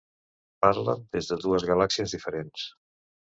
Parlen 0.65 1.03
des 1.17 1.29
de 1.31 1.37
dues 1.45 1.67
galàxies 1.71 2.17
diferents. 2.17 2.65